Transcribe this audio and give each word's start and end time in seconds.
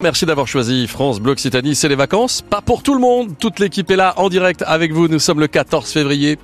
Merci 0.00 0.26
d'avoir 0.26 0.46
choisi 0.46 0.86
France 0.86 1.18
Bleu 1.18 1.32
Occitanie, 1.32 1.74
c'est 1.74 1.88
les 1.88 1.96
vacances. 1.96 2.40
Pas 2.40 2.60
pour 2.60 2.84
tout 2.84 2.94
le 2.94 3.00
monde, 3.00 3.36
toute 3.36 3.58
l'équipe 3.58 3.90
est 3.90 3.96
là 3.96 4.14
en 4.16 4.28
direct 4.28 4.62
avec 4.64 4.92
vous. 4.92 5.08
Nous 5.08 5.18
sommes 5.18 5.40
le 5.40 5.48
14 5.48 5.90
février. 5.90 6.38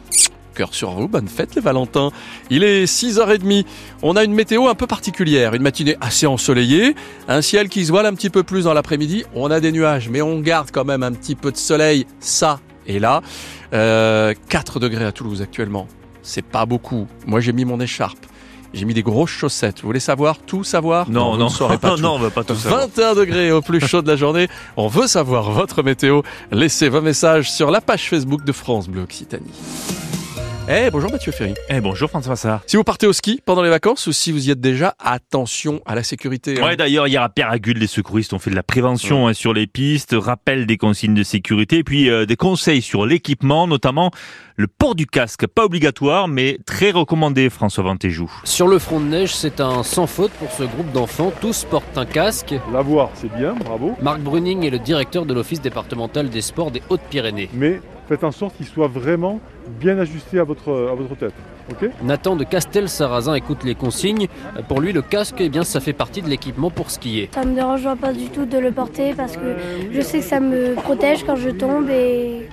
Cœur 0.57 0.75
sur 0.75 0.91
vous, 0.91 1.07
bonne 1.07 1.29
fête 1.29 1.55
les 1.55 1.61
Valentins. 1.61 2.11
Il 2.51 2.65
est 2.65 2.87
6h30. 2.87 3.65
On 4.03 4.17
a 4.17 4.25
une 4.25 4.35
météo 4.35 4.67
un 4.67 4.75
peu 4.75 4.89
particulière, 4.89 5.55
une 5.55 5.63
matinée 5.63 5.97
assez 6.01 6.27
ensoleillée, 6.27 6.97
un 7.29 7.43
ciel 7.43 7.69
qui 7.69 7.87
se 7.87 7.93
voile 7.93 8.07
un 8.07 8.15
petit 8.15 8.29
peu 8.29 8.43
plus 8.43 8.65
dans 8.65 8.75
l'après-midi. 8.75 9.23
On 9.37 9.53
a 9.53 9.61
des 9.61 9.71
nuages, 9.71 10.09
mais 10.09 10.21
on 10.21 10.41
garde 10.41 10.73
quand 10.73 10.85
même 10.85 11.05
un 11.05 11.13
petit 11.13 11.37
peu 11.37 11.53
de 11.53 11.57
soleil, 11.57 12.09
ça 12.19 12.59
et 12.89 12.99
là. 12.99 13.23
Euh, 13.73 14.35
4 14.49 14.81
degrés 14.81 15.05
à 15.05 15.13
Toulouse 15.13 15.43
actuellement. 15.43 15.87
C'est 16.25 16.45
pas 16.45 16.67
beaucoup. 16.67 17.07
Moi 17.25 17.39
j'ai 17.39 17.53
mis 17.53 17.65
mon 17.65 17.79
écharpe. 17.79 18.27
J'ai 18.75 18.85
mis 18.85 18.93
des 18.95 19.03
grosses 19.03 19.31
chaussettes. 19.31 19.81
Vous 19.83 19.87
voulez 19.89 20.01
savoir 20.01 20.39
tout 20.39 20.65
savoir 20.65 21.09
Non, 21.09 21.33
vous 21.33 21.39
non, 21.39 21.45
ne 21.47 21.51
saurez 21.51 21.79
pas 21.79 21.91
tout. 21.97 22.03
non, 22.03 22.15
on 22.15 22.19
va 22.19 22.31
pas 22.31 22.45
tout 22.45 22.55
savoir. 22.57 22.83
21 22.83 23.15
degrés 23.15 23.53
au 23.53 23.63
plus 23.63 23.81
chaud 23.81 24.03
de 24.03 24.09
la 24.09 24.17
journée. 24.17 24.49
On 24.77 24.89
veut 24.89 25.07
savoir 25.07 25.51
votre 25.53 25.83
météo. 25.83 26.23
Laissez 26.51 26.89
vos 26.89 27.01
messages 27.01 27.51
sur 27.51 27.71
la 27.71 27.81
page 27.81 28.09
Facebook 28.11 28.45
de 28.45 28.53
France 28.53 28.89
Bleu 28.89 29.03
Occitanie. 29.03 29.51
Eh, 30.67 30.89
bonjour 30.91 31.11
Mathieu 31.13 31.31
Ferry. 31.31 31.53
Eh 31.69 31.81
bonjour 31.83 32.09
François 32.09 32.37
Sarr. 32.37 32.63
Si 32.67 32.79
vous 32.79 32.85
partez 32.85 33.07
au 33.07 33.13
ski 33.13 33.39
pendant 33.45 33.63
les 33.63 33.69
vacances 33.69 34.07
ou 34.07 34.13
si 34.13 34.33
vous 34.33 34.49
y 34.49 34.51
êtes 34.51 34.63
déjà, 34.63 34.95
attention 34.99 35.83
à 35.85 35.95
la 35.95 36.03
sécurité. 36.03 36.59
hein. 36.59 36.65
Ouais, 36.65 36.77
d'ailleurs, 36.77 37.07
hier 37.07 37.23
à 37.23 37.29
Péragude, 37.29 37.77
les 37.77 37.87
secouristes 37.87 38.33
ont 38.33 38.39
fait 38.39 38.49
de 38.51 38.55
la 38.57 38.63
prévention 38.63 39.27
hein, 39.29 39.35
sur 39.35 39.53
les 39.53 39.67
pistes, 39.67 40.17
rappel 40.19 40.65
des 40.65 40.79
consignes 40.79 41.13
de 41.13 41.23
sécurité, 41.23 41.79
et 41.79 41.85
puis 41.85 42.09
euh, 42.09 42.25
des 42.25 42.37
conseils 42.37 42.81
sur 42.81 43.05
l'équipement, 43.05 43.67
notamment 43.67 44.11
le 44.57 44.67
port 44.67 44.95
du 44.95 45.07
casque, 45.07 45.47
pas 45.47 45.65
obligatoire, 45.67 46.29
mais 46.29 46.59
très 46.65 46.93
recommandé, 46.93 47.51
François 47.51 47.85
Vantéjou. 47.85 48.33
Sur 48.45 48.67
le 48.67 48.79
front 48.79 49.01
de 49.01 49.07
neige, 49.07 49.35
c'est 49.35 49.61
un 49.61 49.83
sans 49.83 50.07
faute 50.07 50.33
pour 50.33 50.51
ce 50.51 50.63
groupe 50.63 50.91
d'enfants. 50.93 51.31
Tous 51.43 51.65
portent 51.65 51.99
un 51.99 52.07
casque. 52.07 52.55
L'avoir, 52.73 53.11
c'est 53.17 53.31
bien, 53.37 53.53
bravo. 53.53 53.97
Marc 54.01 54.21
Bruning 54.21 54.65
est 54.65 54.71
le 54.71 54.79
directeur 54.79 55.27
de 55.27 55.35
l'Office 55.35 55.61
départemental 55.61 56.31
des 56.31 56.41
sports 56.41 56.71
des 56.71 56.81
Hautes-Pyrénées. 56.89 57.51
Mais 57.53 57.83
faites 58.09 58.25
en 58.25 58.33
sorte 58.33 58.57
qu'il 58.57 58.67
soit 58.67 58.89
vraiment 58.89 59.41
bien 59.81 59.99
ajusté 59.99 60.39
à 60.39 60.45
votre, 60.45 60.89
à 60.91 60.95
votre 60.95 61.17
tête. 61.17 61.35
Ok? 61.71 61.89
Nathan 62.03 62.37
de 62.37 62.45
Castel-Sarrazin 62.45 63.35
écoute 63.35 63.65
les 63.65 63.75
consignes. 63.75 64.29
Pour 64.69 64.81
lui, 64.81 64.93
le 64.93 65.01
casque, 65.01 65.37
eh 65.39 65.49
bien, 65.49 65.65
ça 65.65 65.81
fait 65.81 65.95
partie 65.95 66.21
de 66.21 66.29
l'équipement 66.29 66.71
pour 66.71 66.91
skier. 66.91 67.31
Ça 67.33 67.45
me 67.45 67.55
dérange 67.55 67.89
pas 68.01 68.13
du 68.13 68.27
tout 68.27 68.45
de 68.45 68.59
le 68.59 68.71
porter 68.71 69.15
parce 69.15 69.37
que 69.37 69.57
je 69.91 70.01
sais 70.01 70.19
que 70.19 70.25
ça 70.25 70.41
me 70.41 70.75
protège 70.75 71.25
quand 71.25 71.37
je 71.37 71.49
tombe 71.49 71.89
et, 71.89 72.49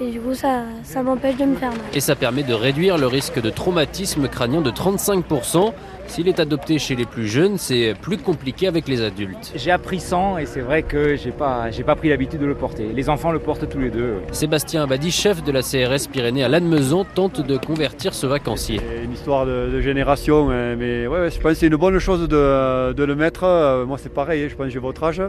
et 0.00 0.10
du 0.10 0.20
coup 0.20 0.32
ça, 0.34 0.62
ça 0.84 1.02
m'empêche 1.02 1.36
de 1.36 1.44
me 1.44 1.56
faire 1.56 1.70
mal. 1.70 1.80
Et 1.92 2.00
ça 2.00 2.16
permet 2.16 2.42
de 2.42 2.54
réduire 2.54 2.96
le 2.96 3.06
risque 3.06 3.40
de 3.42 3.50
traumatisme 3.50 4.26
crânien 4.28 4.62
de 4.62 4.70
35%. 4.70 5.72
S'il 6.10 6.26
est 6.26 6.40
adopté 6.40 6.80
chez 6.80 6.96
les 6.96 7.04
plus 7.04 7.28
jeunes, 7.28 7.56
c'est 7.56 7.94
plus 8.02 8.18
compliqué 8.18 8.66
avec 8.66 8.88
les 8.88 9.00
adultes. 9.00 9.52
J'ai 9.54 9.70
appris 9.70 10.00
sans 10.00 10.38
et 10.38 10.44
c'est 10.44 10.60
vrai 10.60 10.82
que 10.82 11.14
j'ai 11.14 11.30
pas, 11.30 11.70
j'ai 11.70 11.84
pas 11.84 11.94
pris 11.94 12.08
l'habitude 12.08 12.40
de 12.40 12.46
le 12.46 12.56
porter. 12.56 12.88
Les 12.92 13.08
enfants 13.08 13.30
le 13.30 13.38
portent 13.38 13.68
tous 13.68 13.78
les 13.78 13.90
deux. 13.90 14.14
Sébastien 14.32 14.82
Abadi, 14.82 15.12
chef 15.12 15.44
de 15.44 15.52
la 15.52 15.62
CRS 15.62 16.08
Pyrénées 16.10 16.42
à 16.42 16.48
Lannemezan, 16.48 17.04
tente 17.14 17.40
de 17.46 17.56
convertir 17.56 18.12
ce 18.12 18.26
vacancier. 18.26 18.80
C'est 18.80 19.04
une 19.04 19.12
histoire 19.12 19.46
de, 19.46 19.70
de 19.72 19.80
génération, 19.80 20.50
hein, 20.50 20.74
mais 20.76 21.06
ouais, 21.06 21.20
ouais, 21.20 21.30
je 21.30 21.38
pense 21.38 21.52
que 21.52 21.58
c'est 21.58 21.68
une 21.68 21.76
bonne 21.76 22.00
chose 22.00 22.22
de, 22.26 22.92
de 22.92 23.04
le 23.04 23.14
mettre. 23.14 23.44
Euh, 23.44 23.86
Moi, 23.86 23.96
c'est 23.96 24.12
pareil, 24.12 24.42
hein, 24.42 24.48
je 24.50 24.56
pense 24.56 24.66
que 24.66 24.72
j'ai 24.72 24.80
votre 24.80 25.04
âge. 25.04 25.22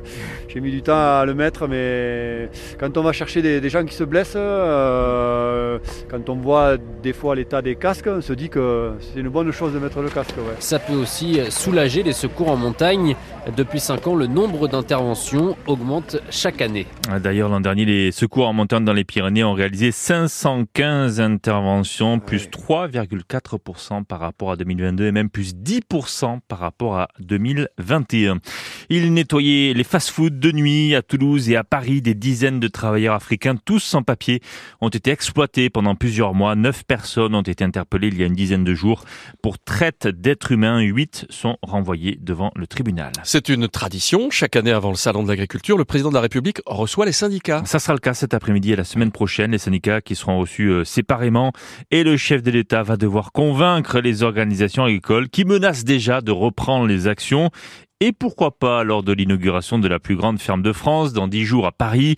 J'ai 0.48 0.62
mis 0.62 0.72
du 0.72 0.82
temps 0.82 0.94
à 1.20 1.24
le 1.28 1.36
mettre, 1.36 1.68
mais 1.68 2.50
quand 2.80 2.98
on 2.98 3.04
va 3.04 3.12
chercher 3.14 3.44
des, 3.44 3.62
des 3.62 3.70
gens 3.70 3.86
qui 3.86 3.94
se 3.94 4.04
blessent, 4.04 4.34
euh, 4.36 5.78
quand 6.10 6.28
on 6.28 6.36
voit 6.38 6.78
des 7.04 7.14
fois 7.14 7.36
l'état 7.36 7.62
des 7.62 7.76
casques, 7.76 8.08
on 8.08 8.22
se 8.22 8.34
dit 8.34 8.50
que 8.50 8.94
c'est 9.14 9.20
une 9.20 9.30
bonne 9.30 9.52
chose 9.52 9.74
de 9.74 9.78
mettre 9.80 10.02
le 10.02 10.10
casque. 10.10 10.34
Ouais. 10.40 10.56
Ça 10.72 10.80
peut 10.80 10.94
aussi 10.94 11.38
soulager 11.50 12.02
les 12.02 12.14
secours 12.14 12.48
en 12.48 12.56
montagne. 12.56 13.18
Depuis 13.58 13.82
5 13.82 14.08
ans, 14.08 14.16
le 14.16 14.28
nombre 14.28 14.70
d'interventions 14.70 15.58
augmente 15.68 16.16
chaque 16.30 16.62
année. 16.62 16.86
D'ailleurs, 17.22 17.50
l'an 17.50 17.60
dernier, 17.60 17.84
les 17.84 18.14
secours 18.14 18.48
en 18.48 18.54
montagne 18.54 18.86
dans 18.86 18.94
les 18.94 19.04
Pyrénées 19.04 19.44
ont 19.44 19.52
réalisé 19.52 19.92
515 19.92 21.20
interventions, 21.20 22.20
plus 22.20 22.48
3,4% 22.48 24.06
par 24.06 24.22
rapport 24.22 24.52
à 24.52 24.56
2022 24.56 25.08
et 25.08 25.12
même 25.12 25.30
plus 25.30 25.56
10% 25.56 26.40
par 26.48 26.60
rapport 26.60 26.98
à 26.98 27.10
2021. 27.20 28.38
Ils 28.90 29.14
nettoyaient 29.14 29.74
les 29.74 29.84
fast-foods 29.84 30.30
de 30.30 30.52
nuit 30.54 30.96
à 30.96 31.02
Toulouse 31.02 31.50
et 31.50 31.58
à 31.58 31.66
Paris. 31.66 32.02
Des 32.02 32.14
dizaines 32.14 32.62
de 32.62 32.68
travailleurs 32.70 33.16
africains, 33.16 33.56
tous 33.56 33.80
sans 33.80 34.04
papier, 34.04 34.42
ont 34.80 34.90
été 34.90 35.12
exploités 35.12 35.70
pendant 35.70 35.96
plusieurs 35.96 36.34
mois. 36.34 36.56
Neuf 36.56 36.84
personnes 36.86 37.36
ont 37.36 37.42
été 37.42 37.66
interpellées 37.66 38.08
il 38.08 38.20
y 38.20 38.24
a 38.24 38.28
une 38.28 38.36
dizaine 38.36 38.64
de 38.64 38.74
jours 38.74 39.04
pour 39.42 39.60
traite 39.60 40.08
d'êtres 40.08 40.54
humains. 40.54 40.61
Huit 40.62 41.26
sont 41.30 41.58
renvoyés 41.62 42.18
devant 42.22 42.52
le 42.56 42.68
tribunal. 42.68 43.12
C'est 43.24 43.50
une 43.50 43.68
tradition. 43.68 44.30
Chaque 44.30 44.56
année 44.56 44.72
avant 44.72 44.90
le 44.90 44.96
salon 44.96 45.24
de 45.24 45.28
l'agriculture, 45.28 45.78
le 45.78 45.86
président 45.86 46.10
de 46.10 46.16
la 46.16 46.22
République 46.22 46.62
reçoit 46.66 47.06
les 47.06 47.12
syndicats. 47.12 47.64
Ça 47.66 47.80
sera 47.80 47.94
le 47.94 48.00
cas 48.00 48.14
cet 48.14 48.34
après-midi 48.34 48.72
et 48.72 48.76
la 48.76 48.84
semaine 48.84 49.12
prochaine. 49.12 49.52
Les 49.52 49.58
syndicats 49.58 50.02
qui 50.02 50.16
seront 50.16 50.40
reçus 50.40 50.70
euh, 50.70 50.84
séparément 50.84 51.52
et 51.90 52.04
le 52.04 52.18
chef 52.18 52.44
de 52.44 52.52
l'État 52.52 52.84
va 52.84 52.98
devoir 52.98 53.32
convaincre 53.32 54.00
les 54.00 54.24
organisations 54.24 54.84
agricoles 54.84 55.30
qui 55.30 55.46
menacent 55.46 55.84
déjà 55.84 56.22
de 56.22 56.32
reprendre 56.32 56.88
les 56.88 57.08
actions. 57.08 57.50
Et 58.00 58.12
pourquoi 58.12 58.58
pas 58.58 58.84
lors 58.84 59.04
de 59.04 59.14
l'inauguration 59.14 59.80
de 59.80 59.88
la 59.88 60.00
plus 60.00 60.16
grande 60.16 60.40
ferme 60.40 60.64
de 60.64 60.74
France 60.74 61.14
dans 61.14 61.28
dix 61.28 61.46
jours 61.46 61.68
à 61.68 61.72
Paris. 61.72 62.16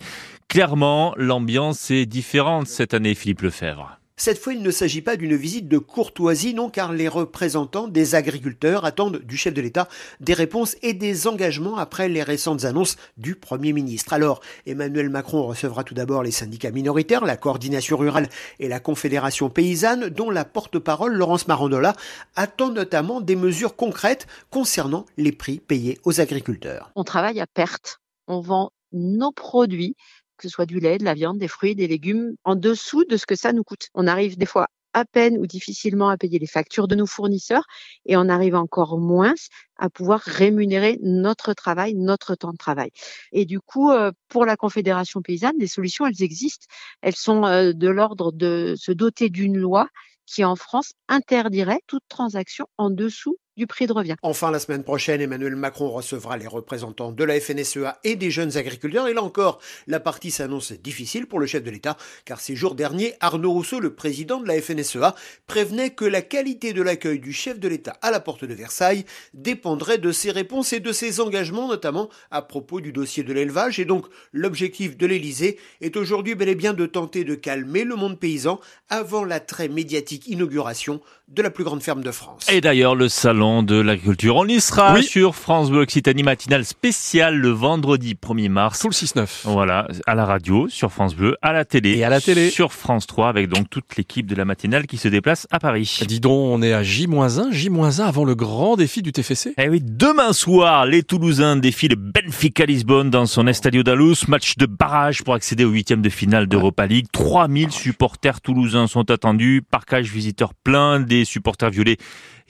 Clairement, 0.48 1.14
l'ambiance 1.16 1.90
est 1.90 2.06
différente 2.06 2.66
cette 2.66 2.94
année, 2.94 3.14
Philippe 3.14 3.42
Lefebvre. 3.42 3.98
Cette 4.16 4.38
fois, 4.38 4.52
il 4.52 4.62
ne 4.62 4.70
s'agit 4.70 5.02
pas 5.02 5.16
d'une 5.16 5.34
visite 5.34 5.66
de 5.66 5.78
courtoisie, 5.78 6.54
non, 6.54 6.70
car 6.70 6.92
les 6.92 7.08
représentants 7.08 7.88
des 7.88 8.14
agriculteurs 8.14 8.84
attendent 8.84 9.18
du 9.18 9.36
chef 9.36 9.52
de 9.52 9.60
l'État 9.60 9.88
des 10.20 10.34
réponses 10.34 10.76
et 10.82 10.92
des 10.92 11.26
engagements 11.26 11.78
après 11.78 12.08
les 12.08 12.22
récentes 12.22 12.64
annonces 12.64 12.96
du 13.16 13.34
Premier 13.34 13.72
ministre. 13.72 14.12
Alors, 14.12 14.40
Emmanuel 14.66 15.10
Macron 15.10 15.42
recevra 15.42 15.82
tout 15.82 15.94
d'abord 15.94 16.22
les 16.22 16.30
syndicats 16.30 16.70
minoritaires, 16.70 17.24
la 17.24 17.36
coordination 17.36 17.96
rurale 17.96 18.28
et 18.60 18.68
la 18.68 18.78
confédération 18.78 19.50
paysanne, 19.50 20.08
dont 20.10 20.30
la 20.30 20.44
porte-parole, 20.44 21.14
Laurence 21.14 21.48
Marandola, 21.48 21.94
attend 22.36 22.70
notamment 22.70 23.20
des 23.20 23.36
mesures 23.36 23.74
concrètes 23.74 24.28
concernant 24.48 25.06
les 25.16 25.32
prix 25.32 25.58
payés 25.58 25.98
aux 26.04 26.20
agriculteurs. 26.20 26.92
On 26.94 27.02
travaille 27.02 27.40
à 27.40 27.48
perte. 27.48 27.98
On 28.28 28.40
vend 28.40 28.70
nos 28.92 29.32
produits 29.32 29.96
que 30.36 30.48
ce 30.48 30.48
soit 30.48 30.66
du 30.66 30.80
lait, 30.80 30.98
de 30.98 31.04
la 31.04 31.14
viande, 31.14 31.38
des 31.38 31.48
fruits, 31.48 31.74
des 31.74 31.86
légumes, 31.86 32.34
en 32.44 32.56
dessous 32.56 33.04
de 33.04 33.16
ce 33.16 33.26
que 33.26 33.36
ça 33.36 33.52
nous 33.52 33.64
coûte. 33.64 33.88
On 33.94 34.06
arrive 34.06 34.36
des 34.36 34.46
fois 34.46 34.68
à 34.94 35.04
peine 35.04 35.36
ou 35.38 35.46
difficilement 35.46 36.08
à 36.08 36.16
payer 36.16 36.38
les 36.38 36.46
factures 36.46 36.88
de 36.88 36.94
nos 36.94 37.06
fournisseurs 37.06 37.64
et 38.06 38.16
on 38.16 38.28
arrive 38.28 38.54
encore 38.54 38.98
moins 38.98 39.34
à 39.76 39.90
pouvoir 39.90 40.20
rémunérer 40.20 40.98
notre 41.02 41.52
travail, 41.52 41.94
notre 41.94 42.36
temps 42.36 42.52
de 42.52 42.56
travail. 42.56 42.90
Et 43.32 43.44
du 43.44 43.60
coup, 43.60 43.90
euh, 43.90 44.12
pour 44.28 44.46
la 44.46 44.56
Confédération 44.56 45.20
paysanne, 45.20 45.56
les 45.58 45.66
solutions, 45.66 46.06
elles 46.06 46.22
existent. 46.22 46.66
Elles 47.02 47.16
sont 47.16 47.44
euh, 47.44 47.72
de 47.72 47.88
l'ordre 47.88 48.32
de 48.32 48.74
se 48.78 48.92
doter 48.92 49.28
d'une 49.30 49.58
loi 49.58 49.88
qui, 50.26 50.44
en 50.44 50.56
France, 50.56 50.92
interdirait 51.08 51.80
toute 51.86 52.04
transaction 52.08 52.66
en 52.78 52.90
dessous 52.90 53.36
du 53.56 53.66
prix 53.66 53.86
de 53.86 53.92
revient. 53.92 54.16
Enfin, 54.22 54.50
la 54.50 54.58
semaine 54.58 54.82
prochaine, 54.82 55.20
Emmanuel 55.20 55.56
Macron 55.56 55.90
recevra 55.90 56.36
les 56.36 56.46
représentants 56.46 57.12
de 57.12 57.24
la 57.24 57.40
FNSEA 57.40 57.98
et 58.04 58.16
des 58.16 58.30
jeunes 58.30 58.56
agriculteurs. 58.56 59.08
Et 59.08 59.14
là 59.14 59.22
encore, 59.22 59.60
la 59.86 60.00
partie 60.00 60.30
s'annonce 60.30 60.72
difficile 60.72 61.26
pour 61.26 61.38
le 61.38 61.46
chef 61.46 61.62
de 61.62 61.70
l'État, 61.70 61.96
car 62.24 62.40
ces 62.40 62.56
jours 62.56 62.74
derniers, 62.74 63.14
Arnaud 63.20 63.52
Rousseau, 63.52 63.80
le 63.80 63.94
président 63.94 64.40
de 64.40 64.48
la 64.48 64.60
FNSEA, 64.60 65.14
prévenait 65.46 65.90
que 65.90 66.04
la 66.04 66.22
qualité 66.22 66.72
de 66.72 66.82
l'accueil 66.82 67.20
du 67.20 67.32
chef 67.32 67.60
de 67.60 67.68
l'État 67.68 67.96
à 68.02 68.10
la 68.10 68.20
porte 68.20 68.44
de 68.44 68.54
Versailles 68.54 69.04
dépendrait 69.34 69.98
de 69.98 70.12
ses 70.12 70.30
réponses 70.30 70.72
et 70.72 70.80
de 70.80 70.92
ses 70.92 71.20
engagements, 71.20 71.68
notamment 71.68 72.08
à 72.30 72.42
propos 72.42 72.80
du 72.80 72.92
dossier 72.92 73.22
de 73.22 73.32
l'élevage. 73.32 73.78
Et 73.78 73.84
donc, 73.84 74.06
l'objectif 74.32 74.96
de 74.96 75.06
l'Élysée 75.06 75.58
est 75.80 75.96
aujourd'hui 75.96 76.34
bel 76.34 76.48
et 76.48 76.54
bien 76.54 76.74
de 76.74 76.86
tenter 76.86 77.24
de 77.24 77.34
calmer 77.34 77.84
le 77.84 77.96
monde 77.96 78.18
paysan 78.18 78.60
avant 78.88 79.24
la 79.24 79.40
très 79.40 79.68
médiatique 79.68 80.26
inauguration 80.26 81.00
de 81.32 81.40
la 81.42 81.50
plus 81.50 81.64
grande 81.64 81.82
ferme 81.82 82.02
de 82.02 82.10
France. 82.10 82.46
Et 82.52 82.60
d'ailleurs, 82.60 82.94
le 82.94 83.08
salon 83.08 83.62
de 83.62 83.76
l'agriculture. 83.80 84.36
On 84.36 84.46
y 84.46 84.60
sera 84.60 84.92
Oui. 84.94 85.02
sur 85.02 85.34
France 85.34 85.70
Bleu 85.70 85.80
Occitanie 85.80 86.22
matinale 86.22 86.64
spéciale 86.66 87.36
le 87.36 87.48
vendredi 87.48 88.14
1er 88.14 88.50
mars. 88.50 88.80
Sous 88.80 88.88
le 88.88 88.92
6-9. 88.92 89.40
Voilà, 89.44 89.88
à 90.06 90.14
la 90.14 90.26
radio, 90.26 90.68
sur 90.68 90.92
France 90.92 91.16
Bleu, 91.16 91.36
à 91.40 91.52
la 91.52 91.64
télé. 91.64 91.96
Et 91.96 92.04
à 92.04 92.10
la 92.10 92.20
télé. 92.20 92.50
Sur 92.50 92.72
France 92.74 93.06
3, 93.06 93.28
avec 93.30 93.48
donc 93.48 93.70
toute 93.70 93.96
l'équipe 93.96 94.26
de 94.26 94.34
la 94.34 94.44
matinale 94.44 94.86
qui 94.86 94.98
se 94.98 95.08
déplace 95.08 95.48
à 95.50 95.58
Paris. 95.58 95.98
Dis 96.06 96.20
donc, 96.20 96.52
on 96.52 96.62
est 96.62 96.74
à 96.74 96.82
J-1, 96.82 97.50
J-1 97.50 98.02
avant 98.02 98.24
le 98.26 98.34
grand 98.34 98.76
défi 98.76 99.00
du 99.02 99.10
TFC. 99.10 99.54
Eh 99.58 99.68
oui, 99.70 99.80
demain 99.82 100.34
soir, 100.34 100.84
les 100.84 101.02
Toulousains 101.02 101.56
défient 101.56 101.88
le 101.88 101.96
Benfica 101.96 102.66
Lisbonne 102.66 103.08
dans 103.10 103.26
son 103.26 103.46
Estadio 103.46 103.82
da 103.82 103.94
Luz, 103.94 104.28
match 104.28 104.56
de 104.58 104.66
barrage 104.66 105.24
pour 105.24 105.34
accéder 105.34 105.64
au 105.64 105.70
huitième 105.70 106.02
de 106.02 106.10
finale 106.10 106.46
d'Europa 106.46 106.86
League. 106.86 107.06
3000 107.12 107.70
supporters 107.72 108.40
toulousains 108.42 108.86
sont 108.86 109.10
attendus, 109.10 109.62
parcage 109.68 110.10
visiteur 110.12 110.52
plein, 110.54 111.00
des 111.00 111.23
supporters 111.24 111.70
violets 111.70 111.98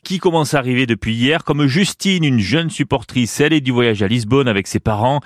qui 0.04 0.18
commencent 0.18 0.54
à 0.54 0.58
arriver 0.58 0.86
depuis 0.86 1.14
hier, 1.14 1.44
comme 1.44 1.66
Justine, 1.66 2.24
une 2.24 2.38
jeune 2.38 2.70
supportrice. 2.70 3.40
Elle 3.40 3.54
est 3.54 3.60
du 3.60 3.72
voyage 3.72 4.02
à 4.02 4.06
Lisbonne 4.06 4.48
avec 4.48 4.66
ses 4.66 4.80
parents. 4.80 5.20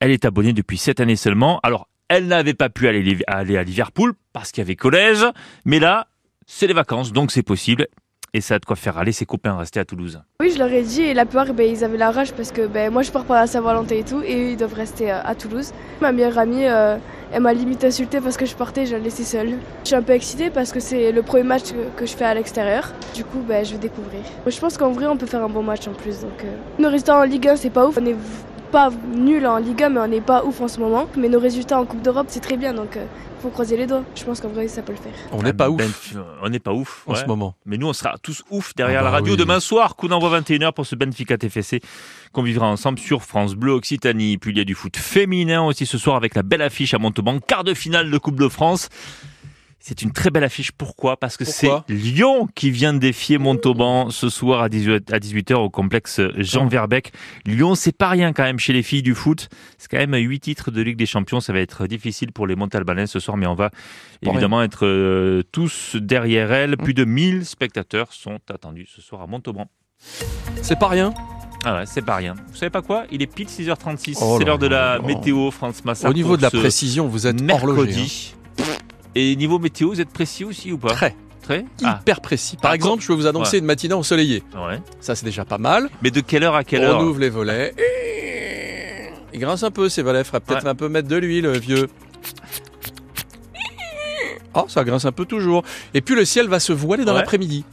Elle 0.00 0.10
est 0.10 0.24
abonnée 0.24 0.52
depuis 0.52 0.76
cette 0.76 1.00
année 1.00 1.16
seulement. 1.16 1.60
Alors, 1.62 1.88
elle 2.08 2.26
n'avait 2.26 2.54
pas 2.54 2.68
pu 2.68 2.88
aller 2.88 3.16
à 3.26 3.44
Liverpool 3.44 4.14
parce 4.32 4.50
qu'il 4.50 4.60
y 4.60 4.66
avait 4.66 4.76
collège, 4.76 5.24
mais 5.64 5.78
là, 5.78 6.08
c'est 6.46 6.66
les 6.66 6.74
vacances, 6.74 7.12
donc 7.12 7.30
c'est 7.30 7.42
possible. 7.42 7.86
Et 8.34 8.40
ça 8.40 8.56
a 8.56 8.58
de 8.58 8.64
quoi 8.64 8.76
faire 8.76 8.98
aller 8.98 9.12
ses 9.12 9.24
copains 9.24 9.56
rester 9.56 9.80
à 9.80 9.84
Toulouse. 9.84 10.20
Oui, 10.40 10.50
je 10.52 10.58
leur 10.58 10.68
ai 10.68 10.82
dit 10.82 11.02
et 11.02 11.14
la 11.14 11.24
plupart, 11.24 11.54
ben, 11.54 11.70
ils 11.70 11.84
avaient 11.84 11.96
la 11.96 12.10
rage 12.10 12.32
parce 12.32 12.50
que 12.50 12.66
ben, 12.66 12.92
moi 12.92 13.02
je 13.02 13.12
pars 13.12 13.24
pas 13.24 13.40
à 13.40 13.46
Saint-Valentin 13.46 13.94
et 13.94 14.02
tout 14.02 14.22
et 14.22 14.34
eux 14.34 14.50
ils 14.50 14.56
doivent 14.56 14.74
rester 14.74 15.10
euh, 15.10 15.22
à 15.24 15.34
Toulouse. 15.36 15.72
Ma 16.00 16.10
meilleure 16.10 16.36
amie, 16.36 16.66
euh, 16.66 16.96
elle 17.32 17.42
m'a 17.42 17.54
limite 17.54 17.84
insulté 17.84 18.20
parce 18.20 18.36
que 18.36 18.44
je 18.44 18.56
partais, 18.56 18.86
je 18.86 18.96
la 18.96 18.98
laissais 18.98 19.22
seule. 19.22 19.58
Je 19.84 19.88
suis 19.88 19.96
un 19.96 20.02
peu 20.02 20.12
excitée 20.12 20.50
parce 20.50 20.72
que 20.72 20.80
c'est 20.80 21.12
le 21.12 21.22
premier 21.22 21.44
match 21.44 21.72
que, 21.96 22.04
je 22.04 22.16
fais 22.16 22.24
à 22.24 22.34
l'extérieur. 22.34 22.92
Du 23.14 23.24
coup, 23.24 23.38
ben, 23.46 23.64
je 23.64 23.72
vais 23.72 23.78
découvrir. 23.78 24.20
Je 24.44 24.58
pense 24.58 24.76
qu'en 24.76 24.90
vrai, 24.90 25.06
on 25.06 25.16
peut 25.16 25.26
faire 25.26 25.42
un 25.42 25.48
bon 25.48 25.62
match 25.62 25.86
en 25.86 25.92
plus. 25.92 26.24
Euh. 26.24 26.56
Nos 26.80 26.88
résultats 26.88 27.18
en 27.20 27.22
Ligue 27.22 27.48
1, 27.48 27.56
c'est 27.56 27.70
pas 27.70 27.86
ouf. 27.86 27.98
Pas 28.74 28.90
nul 29.14 29.46
en 29.46 29.58
Ligue 29.58 29.84
1, 29.84 29.88
mais 29.90 30.00
on 30.00 30.08
n'est 30.08 30.20
pas 30.20 30.44
ouf 30.44 30.60
en 30.60 30.66
ce 30.66 30.80
moment. 30.80 31.06
Mais 31.16 31.28
nos 31.28 31.38
résultats 31.38 31.78
en 31.78 31.84
Coupe 31.86 32.02
d'Europe, 32.02 32.26
c'est 32.28 32.40
très 32.40 32.56
bien. 32.56 32.74
Donc, 32.74 32.96
euh, 32.96 33.06
faut 33.40 33.48
croiser 33.50 33.76
les 33.76 33.86
doigts. 33.86 34.02
Je 34.16 34.24
pense 34.24 34.40
qu'en 34.40 34.48
vrai, 34.48 34.66
ça 34.66 34.82
peut 34.82 34.90
le 34.92 34.98
faire. 34.98 35.12
On 35.30 35.42
n'est 35.42 35.52
pas 35.52 35.70
ouf 35.70 35.80
Benf- 35.80 36.16
on 36.42 36.48
n'est 36.48 36.58
pas 36.58 36.72
ouf 36.72 37.04
en 37.06 37.12
ouais. 37.12 37.18
ce 37.20 37.26
moment. 37.26 37.54
Mais 37.66 37.76
nous, 37.78 37.86
on 37.86 37.92
sera 37.92 38.16
tous 38.20 38.42
ouf 38.50 38.74
derrière 38.74 39.00
Ah 39.00 39.04
bah 39.04 39.10
la 39.10 39.16
radio 39.18 39.34
oui. 39.34 39.38
demain 39.38 39.60
soir. 39.60 39.94
Coup 39.94 40.08
d'envoi 40.08 40.40
21h 40.40 40.72
pour 40.72 40.86
ce 40.86 40.96
Benfica 40.96 41.38
TFC 41.38 41.80
qu'on 42.32 42.42
vivra 42.42 42.66
ensemble 42.66 42.98
sur 42.98 43.22
France 43.22 43.54
Bleu 43.54 43.70
Occitanie. 43.72 44.38
Puis 44.38 44.50
il 44.50 44.58
y 44.58 44.60
a 44.60 44.64
du 44.64 44.74
foot 44.74 44.96
féminin 44.96 45.62
aussi 45.62 45.86
ce 45.86 45.96
soir 45.96 46.16
avec 46.16 46.34
la 46.34 46.42
belle 46.42 46.62
affiche 46.62 46.94
à 46.94 46.98
Montauban, 46.98 47.38
quart 47.38 47.62
de 47.62 47.74
finale 47.74 48.10
de 48.10 48.18
Coupe 48.18 48.40
de 48.40 48.48
France. 48.48 48.88
C'est 49.86 50.00
une 50.00 50.12
très 50.12 50.30
belle 50.30 50.44
affiche. 50.44 50.72
Pourquoi? 50.72 51.18
Parce 51.18 51.36
que 51.36 51.44
c'est 51.44 51.70
Lyon 51.90 52.48
qui 52.54 52.70
vient 52.70 52.94
de 52.94 52.98
défier 52.98 53.36
Montauban 53.36 54.08
ce 54.08 54.30
soir 54.30 54.62
à 54.62 54.70
18 54.70 55.12
à 55.12 55.18
18h 55.18 55.56
au 55.56 55.68
complexe 55.68 56.22
Jean 56.38 56.66
Verbeck. 56.66 57.12
Lyon, 57.44 57.74
c'est 57.74 57.92
pas 57.92 58.08
rien 58.08 58.32
quand 58.32 58.44
même 58.44 58.58
chez 58.58 58.72
les 58.72 58.82
filles 58.82 59.02
du 59.02 59.14
foot. 59.14 59.50
C'est 59.76 59.90
quand 59.90 59.98
même 59.98 60.14
huit 60.14 60.40
titres 60.40 60.70
de 60.70 60.80
Ligue 60.80 60.96
des 60.96 61.04
Champions. 61.04 61.40
Ça 61.40 61.52
va 61.52 61.58
être 61.60 61.86
difficile 61.86 62.32
pour 62.32 62.46
les 62.46 62.56
Montalbanais 62.56 63.06
ce 63.06 63.20
soir, 63.20 63.36
mais 63.36 63.46
on 63.46 63.54
va 63.54 63.68
Pas 63.68 64.30
évidemment 64.30 64.62
être 64.62 64.86
euh, 64.86 65.42
tous 65.52 65.96
derrière 65.96 66.50
elles. 66.50 66.78
Plus 66.78 66.94
de 66.94 67.04
1000 67.04 67.44
spectateurs 67.44 68.10
sont 68.14 68.38
attendus 68.48 68.88
ce 68.88 69.02
soir 69.02 69.20
à 69.20 69.26
Montauban. 69.26 69.66
C'est 70.62 70.78
pas 70.78 70.88
rien? 70.88 71.12
Ah 71.62 71.80
ouais, 71.80 71.84
c'est 71.84 72.00
pas 72.00 72.16
rien. 72.16 72.36
Vous 72.48 72.56
savez 72.56 72.70
pas 72.70 72.80
quoi? 72.80 73.04
Il 73.12 73.20
est 73.20 73.26
pile 73.26 73.48
6h36. 73.48 74.16
Oh 74.22 74.36
c'est 74.38 74.46
l'heure 74.46 74.58
de 74.58 74.66
la 74.66 74.98
météo 75.00 75.50
France 75.50 75.84
Massard. 75.84 76.10
Au 76.10 76.14
niveau 76.14 76.38
de 76.38 76.42
la 76.42 76.50
précision, 76.50 77.06
vous 77.06 77.26
êtes 77.26 77.36
horloger. 77.50 78.00
hein. 78.00 78.43
Et 79.14 79.36
niveau 79.36 79.58
météo, 79.58 79.88
vous 79.90 80.00
êtes 80.00 80.08
précis 80.10 80.44
aussi 80.44 80.72
ou 80.72 80.78
pas 80.78 80.90
Très, 80.90 81.14
Très 81.42 81.64
Ah, 81.84 81.98
hyper 82.00 82.20
précis. 82.20 82.56
Par 82.56 82.70
Ah, 82.70 82.74
exemple, 82.74 83.02
je 83.02 83.08
peux 83.08 83.12
vous 83.14 83.26
annoncer 83.26 83.56
Ouais. 83.56 83.58
une 83.60 83.66
matinée 83.66 83.94
ensoleillée. 83.94 84.42
ouais. 84.54 84.80
Ça, 85.00 85.14
c'est 85.14 85.24
déjà 85.26 85.44
pas 85.44 85.58
mal. 85.58 85.90
Mais 86.02 86.10
de 86.10 86.20
quelle 86.20 86.42
heure 86.42 86.54
à 86.54 86.64
quelle 86.64 86.80
On 86.82 86.84
heure 86.84 87.00
ouvre 87.02 87.20
les 87.20 87.28
volets. 87.28 87.74
Il 89.34 89.40
grince 89.40 89.62
un 89.62 89.70
peu, 89.70 89.88
ses 89.88 90.02
volets. 90.02 90.24
Faudra 90.24 90.40
peut-être 90.40 90.64
Ouais. 90.64 90.70
un 90.70 90.74
peu 90.74 90.88
mettre 90.88 91.08
de 91.08 91.16
l'huile, 91.16 91.48
vieux. 91.58 91.88
Oh, 94.54 94.64
ça 94.68 94.84
grince 94.84 95.04
un 95.04 95.12
peu 95.12 95.24
toujours. 95.24 95.64
Et 95.94 96.00
puis 96.00 96.14
le 96.14 96.24
ciel 96.24 96.48
va 96.48 96.60
se 96.60 96.72
voiler 96.72 97.04
dans 97.04 97.12
l'après-midi. 97.12 97.64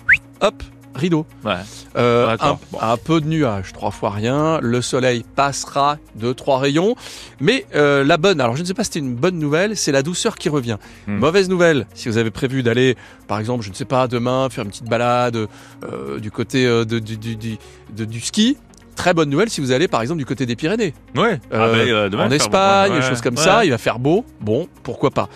Hop, 0.42 0.64
rideau. 0.96 1.26
Ouais. 1.46 1.54
Euh, 1.98 2.26
un, 2.26 2.32
D'accord. 2.32 2.60
Bon. 2.72 2.78
un 2.82 2.98
peu 2.98 3.20
de 3.22 3.28
nuages, 3.28 3.74
trois 3.74 3.92
fois 3.92 4.12
rien. 4.12 4.60
Le 4.62 4.82
soleil 4.82 5.26
passera 5.36 5.98
deux, 6.16 6.34
trois 6.34 6.60
rayons. 6.60 6.96
Mais 7.40 7.66
euh, 7.76 8.04
la 8.04 8.18
bonne, 8.18 8.40
alors 8.40 8.56
je 8.56 8.62
ne 8.62 8.68
sais 8.68 8.74
pas 8.74 8.84
si 8.84 8.92
c'était 8.94 9.00
une 9.06 9.16
bonne 9.16 9.38
nouvelle, 9.40 9.76
c'est 9.76 9.92
la 9.92 10.02
douceur 10.04 10.36
qui 10.38 10.50
revient. 10.50 10.78
Hmm. 11.08 11.18
Mauvaise 11.18 11.50
nouvelle, 11.50 11.88
si 11.94 12.08
vous 12.10 12.18
avez 12.18 12.32
prévu 12.32 12.64
d'aller, 12.64 12.96
par 13.28 13.40
exemple, 13.40 13.64
je 13.64 13.70
ne 13.70 13.76
sais 13.76 13.86
pas, 13.86 14.08
demain, 14.08 14.48
faire 14.50 14.64
une 14.64 14.70
petite 14.70 14.90
balade 14.90 15.36
euh, 15.84 16.20
du 16.20 16.32
côté 16.32 16.66
de- 16.66 16.84
du, 17.00 17.18
du- 17.18 17.36
du- 17.36 17.58
de- 17.96 18.06
du 18.06 18.20
ski. 18.22 18.58
Très 18.96 19.14
bonne 19.14 19.30
nouvelle 19.30 19.50
si 19.50 19.62
vous 19.62 19.72
allez, 19.72 19.88
par 19.88 20.02
exemple, 20.02 20.20
du 20.20 20.26
côté 20.26 20.46
des 20.46 20.56
Pyrénées. 20.56 20.94
Ouais. 21.16 21.40
Ah, 21.52 21.70
bah, 22.12 22.24
en 22.24 22.30
Espagne, 22.30 22.92
ouais, 22.94 23.02
choses 23.02 23.22
comme 23.22 23.36
ouais. 23.38 23.42
ça, 23.44 23.64
il 23.66 23.72
va 23.72 23.78
faire 23.78 24.00
beau. 24.00 24.26
Bon, 24.42 24.68
pourquoi 24.84 25.12
pas. 25.12 25.28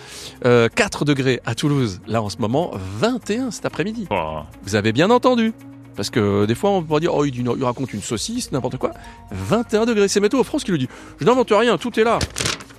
Euh, 0.44 0.68
4 0.72 1.04
degrés 1.04 1.40
à 1.46 1.54
Toulouse, 1.54 2.00
là 2.06 2.22
en 2.22 2.28
ce 2.28 2.36
moment, 2.38 2.72
21 2.98 3.50
cet 3.50 3.64
après-midi. 3.66 4.06
Oh. 4.10 4.40
Vous 4.62 4.74
avez 4.76 4.92
bien 4.92 5.10
entendu. 5.10 5.52
Parce 5.96 6.10
que 6.10 6.20
euh, 6.20 6.46
des 6.46 6.54
fois, 6.54 6.70
on 6.70 6.82
pourrait 6.82 7.00
dire, 7.00 7.14
oh, 7.14 7.24
il, 7.24 7.30
dit- 7.32 7.42
il 7.56 7.64
raconte 7.64 7.92
une 7.94 8.02
saucisse, 8.02 8.52
n'importe 8.52 8.76
quoi. 8.76 8.92
21 9.30 9.86
degrés, 9.86 10.08
c'est 10.08 10.20
Météo 10.20 10.44
France 10.44 10.62
qui 10.62 10.70
le 10.70 10.78
dit. 10.78 10.88
Je 11.18 11.24
n'invente 11.24 11.50
rien, 11.50 11.78
tout 11.78 11.98
est 11.98 12.04
là. 12.04 12.18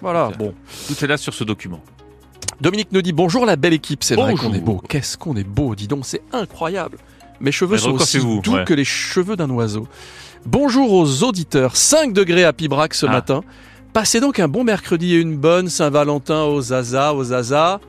Voilà, 0.01 0.29
bon. 0.37 0.53
Tout 0.87 1.03
est 1.03 1.07
là 1.07 1.17
sur 1.17 1.33
ce 1.33 1.43
document. 1.43 1.81
Dominique 2.61 2.89
nous 2.91 3.01
dit, 3.01 3.13
bonjour 3.13 3.45
la 3.45 3.55
belle 3.55 3.73
équipe, 3.73 4.03
c'est 4.03 4.15
vrai 4.15 4.35
qu'on 4.35 4.53
est 4.53 4.59
beau. 4.59 4.81
Qu'est-ce 4.87 5.17
qu'on 5.17 5.35
est 5.35 5.43
beau, 5.43 5.75
dis 5.75 5.87
donc, 5.87 6.05
c'est 6.05 6.21
incroyable. 6.31 6.97
Mes 7.39 7.51
cheveux 7.51 7.73
Mais 7.73 7.77
sont 7.77 7.91
aussi 7.91 8.17
recoiffez-vous, 8.17 8.41
doux 8.41 8.53
ouais. 8.55 8.65
que 8.65 8.73
les 8.73 8.85
cheveux 8.85 9.35
d'un 9.35 9.49
oiseau. 9.51 9.87
Bonjour 10.45 10.91
aux 10.93 11.23
auditeurs, 11.23 11.75
5 11.75 12.13
degrés 12.13 12.43
à 12.43 12.53
Pibrac 12.53 12.93
ce 12.93 13.05
Ah. 13.05 13.11
matin. 13.11 13.41
Passez 13.93 14.19
donc 14.19 14.39
un 14.39 14.47
bon 14.47 14.63
mercredi 14.63 15.13
et 15.15 15.17
une 15.19 15.37
bonne 15.37 15.69
Saint-Valentin 15.69 16.43
aux 16.43 16.61
Zaza, 16.61 17.13
aux 17.13 17.23
Zaza, 17.25 17.79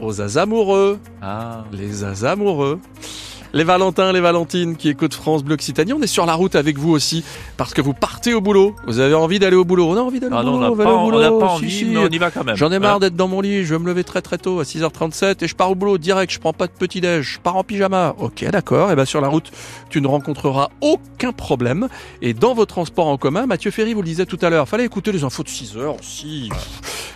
aux 0.00 0.12
Zaza 0.12 0.42
amoureux. 0.42 0.98
Ah. 1.22 1.64
Les 1.72 1.88
Zaza 1.90 2.32
amoureux. 2.32 2.78
Les 3.54 3.62
Valentins, 3.62 4.12
les 4.12 4.20
Valentines 4.20 4.74
qui 4.76 4.88
écoutent 4.88 5.14
France 5.14 5.44
Bleu 5.44 5.54
Occitanie, 5.54 5.92
on 5.92 6.02
est 6.02 6.08
sur 6.08 6.26
la 6.26 6.34
route 6.34 6.56
avec 6.56 6.76
vous 6.76 6.90
aussi 6.90 7.22
parce 7.56 7.72
que 7.72 7.80
vous 7.80 7.92
partez 7.94 8.34
au 8.34 8.40
boulot. 8.40 8.74
Vous 8.88 8.98
avez 8.98 9.14
envie 9.14 9.38
d'aller 9.38 9.54
au 9.54 9.64
boulot. 9.64 9.86
On 9.88 9.96
a 9.96 10.00
envie 10.00 10.18
d'aller 10.18 10.34
Ah 10.36 10.42
au 10.42 10.48
on 10.48 10.52
boulot. 10.54 10.60
n'a 10.60 10.70
on 10.72 10.76
pas, 10.76 11.04
boulot. 11.04 11.20
n'a 11.20 11.30
pas 11.30 11.52
envie, 11.52 11.70
si. 11.70 11.84
mais 11.84 11.98
on 11.98 12.08
y 12.08 12.18
va 12.18 12.32
quand 12.32 12.42
même. 12.42 12.56
J'en 12.56 12.72
ai 12.72 12.80
marre 12.80 12.96
Hein 12.96 12.98
d'être 12.98 13.14
dans 13.14 13.28
mon 13.28 13.40
lit, 13.40 13.64
je 13.64 13.72
vais 13.74 13.78
me 13.80 13.86
lever 13.86 14.02
très 14.02 14.22
très 14.22 14.38
tôt 14.38 14.58
à 14.58 14.64
6h37 14.64 15.44
et 15.44 15.46
je 15.46 15.54
pars 15.54 15.70
au 15.70 15.76
boulot 15.76 15.98
direct, 15.98 16.32
je 16.32 16.40
prends 16.40 16.52
pas 16.52 16.66
de 16.66 16.72
petit 16.72 17.00
déj, 17.00 17.34
je 17.34 17.38
pars 17.38 17.54
en 17.54 17.62
pyjama. 17.62 18.16
OK, 18.18 18.44
d'accord. 18.50 18.90
Et 18.90 18.96
ben 18.96 19.04
sur 19.04 19.20
la 19.20 19.28
route, 19.28 19.52
tu 19.88 20.00
ne 20.00 20.08
rencontreras 20.08 20.70
aucun 20.80 21.30
problème 21.32 21.86
et 22.22 22.34
dans 22.34 22.54
vos 22.54 22.66
transports 22.66 23.06
en 23.06 23.18
commun, 23.18 23.46
Mathieu 23.46 23.70
Ferry 23.70 23.94
vous 23.94 24.02
le 24.02 24.06
disait 24.08 24.26
tout 24.26 24.38
à 24.42 24.50
l'heure, 24.50 24.68
fallait 24.68 24.84
écouter 24.84 25.12
les 25.12 25.22
infos 25.22 25.44
de 25.44 25.48
6h 25.48 25.96
aussi. 26.00 26.48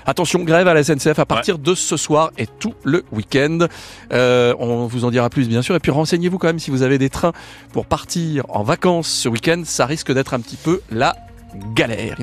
Attention, 0.06 0.43
grève 0.44 0.67
à 0.69 0.73
la 0.73 0.82
SNCF 0.84 1.19
à 1.19 1.26
partir 1.26 1.58
de 1.58 1.75
ce 1.75 1.96
soir 1.99 2.31
et 2.38 2.46
tout 2.46 2.73
le 2.84 3.05
week-end. 3.12 3.67
Euh, 4.12 4.55
on 4.58 4.87
vous 4.87 5.05
en 5.05 5.11
dira 5.11 5.29
plus 5.29 5.49
bien 5.49 5.61
sûr 5.62 5.75
et 5.75 5.81
puis 5.81 5.91
renseignez-vous 6.29 6.39
quand 6.39 6.49
même 6.49 6.59
si 6.59 6.71
vous 6.71 6.83
avez 6.83 6.99
des 6.99 7.11
trains 7.11 7.33
pour 7.73 7.87
partir 7.87 8.45
en 8.49 8.63
vacances 8.63 9.09
ce 9.09 9.29
week-end, 9.29 9.63
ça 9.65 9.87
risque 9.87 10.13
d'être 10.13 10.35
un 10.35 10.41
petit 10.41 10.57
peu 10.57 10.81
la 10.91 11.17
galère. 11.75 12.19